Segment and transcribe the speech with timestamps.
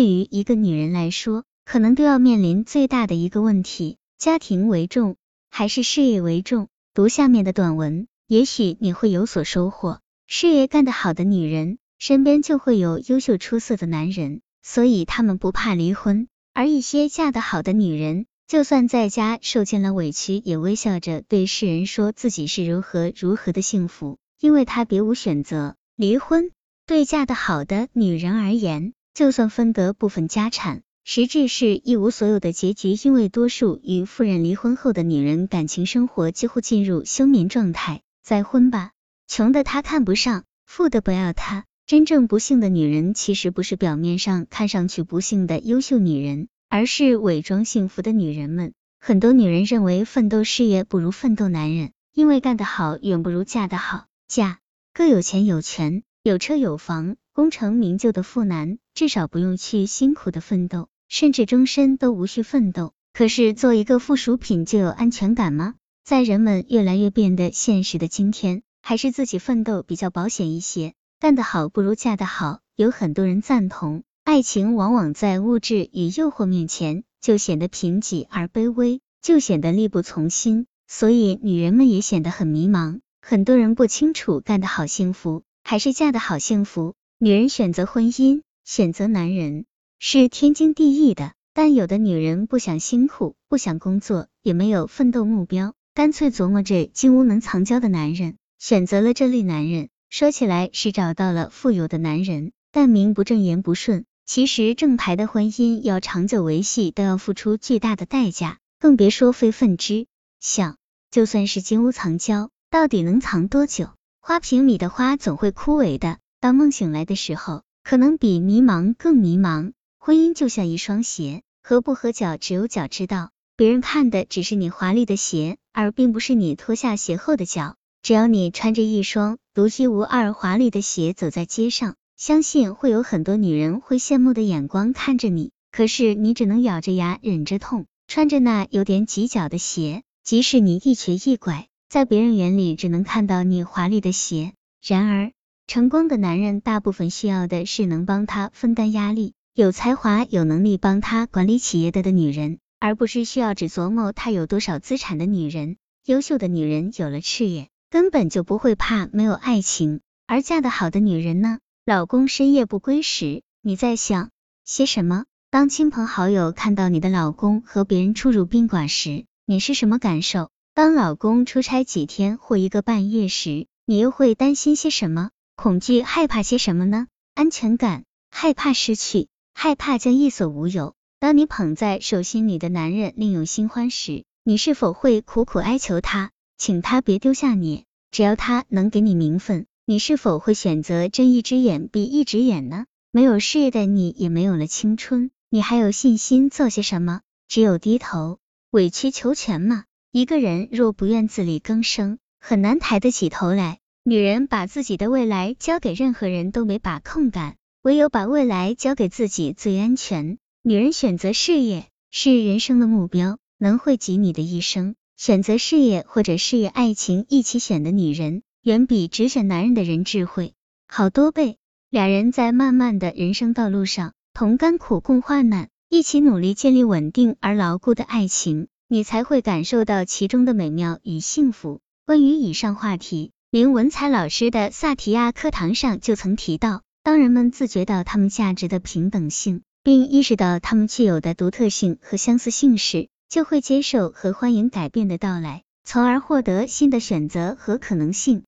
[0.00, 5.16] 对于一个女人来说，可能都要面临最大的一个问题：家庭为重
[5.50, 6.68] 还是事业为重？
[6.94, 10.00] 读下面的短文，也许你会有所收获。
[10.26, 25.76] 事业干得好的女人，身边就会有优秀出色的男人，所以她们不怕离婚；而一些嫁得好的女人，就算在家受尽了委屈，也微笑着对世人说自己是如何如何的幸福，因为她别无选择。
[25.94, 26.52] 离婚
[26.86, 30.80] 对嫁得好的女人而言，就算分得部分家产。
[31.04, 38.00] 实质是一无所有的结局，因为多数与富人离婚后的女人感情生活几乎进入休眠状态。
[38.22, 38.92] 再婚吧，
[39.28, 41.66] 穷的他看不上，富的不要他。
[41.84, 48.72] 真正不幸的女人，其实不是表面上看上去不幸的优秀女人，而是伪装幸福的女人们。
[48.98, 54.06] 很多女人认为奋斗事业不如奋斗男人，因为干得好远不如嫁得好。
[54.26, 54.60] 嫁
[54.94, 60.88] 个有钱有权有车有房功成名就的富男，至少不用去辛苦的奋斗。
[61.08, 65.74] 甚至终身都无需奋斗，可是做一个附属品就有安全感吗？
[66.04, 70.94] 在人们越来越变得现实的今天，还是自己奋斗比较保险一些。
[71.18, 74.04] 干得好不如嫁得好，有很多人赞同。
[74.22, 80.68] 爱情往往在物质与诱惑面前，就显得贫瘠而卑微，就显得力不从心。
[80.86, 83.00] 所以女人们也显得很迷茫。
[83.20, 86.94] 很多人不清楚干得好幸福，还是嫁得好幸福。
[87.22, 89.66] 女人选择婚姻，选择男人。
[89.98, 99.90] 是天经地义的，但有的女人不想辛苦，不想工作，也没有奋斗目标，干脆琢磨着金屋能藏娇的男人，选择了这类男人。
[100.08, 104.06] 说起来是找到了富有的男人，但名不正言不顺。
[104.24, 110.06] 其实正牌的婚姻要长久维系，都要付出巨大的代价，更别说非分之
[110.40, 110.78] 想。
[111.10, 113.90] 就算是金屋藏娇，到底能藏多久？
[114.20, 116.16] 花瓶里的花总会枯萎的。
[116.40, 119.72] 当梦醒来的时候，可能比迷茫更迷茫。
[119.98, 123.30] 婚姻就像一双鞋，合不合脚只有脚知道。
[123.56, 127.76] 别人看的只是你华丽的鞋，而并不是你脱下鞋后的脚。
[128.02, 135.50] 只要你穿着一双独一无二华丽的鞋走在街上，相信会有很多女人会羡慕的眼光看着你。
[135.70, 144.54] 可是你只能咬着牙忍着痛，穿着那有点挤脚的鞋，即使你一瘸一拐，在别人眼里只能看到你华丽的鞋。
[144.82, 145.32] 然而，
[145.70, 149.34] 成功的男人大部分需要的是能帮他分担压力。
[149.54, 155.76] 有才华、有能力帮他管理企业的的女人，而不是需要只琢磨他有多少资产的女人。
[156.04, 160.00] 优秀的女人有了事业，根本就不会怕没有爱情。
[160.26, 161.60] 而嫁得好的女人呢？
[161.86, 164.30] 老公深夜不归时，你在想
[164.64, 165.26] 些什么？
[165.52, 170.50] 当亲朋好友看到你的老公和别人出入宾馆时，你是什么感受？
[170.74, 175.30] 当老公出差几天或一个半月时，你又会担心些什么？
[175.62, 177.06] 恐惧、害怕些什么呢？
[177.34, 179.28] 安全感，害怕失去。
[179.52, 180.94] 害怕将一所无有。
[181.18, 187.84] 当你捧在手心里的男人另有新欢时，你是否会苦苦哀求他，请他别丢下你？
[188.10, 192.86] 只要他能给你名分，你是否会选择睁一只眼闭一只眼呢？
[193.10, 197.20] 没有事业的你，也没有了青春，你还有信心做些什么？
[197.48, 198.38] 只有低头，
[198.70, 199.84] 委曲求全吗？
[200.10, 203.79] 一个人若不愿自力更生，很难抬得起头来。
[204.02, 207.56] 女人把自己的未来交给任何人都没把控感。
[207.82, 210.36] 唯有把未来交给自己最安全。
[210.62, 214.96] 女人选择事业是人生的目标，能惠及你的一生。
[215.16, 220.52] 选择事业或者事业爱情一起选的女人，远比只选男人的人智慧
[220.88, 221.56] 好多倍。
[221.88, 231.80] 俩人在漫漫的人生道路上，同甘苦共患难，一起努力建立稳定而牢固的爱情，你才会感受到其中的美妙与幸福。
[232.04, 236.82] 关于以上话题，林文采老师的萨提亚课堂上就曾提到。
[237.02, 248.44] 当人们自觉到他们价值的平等性，并意识到他们具有的独特性和相似性时，就会接受和欢迎改变的到来，从而获得新的选择和可能性。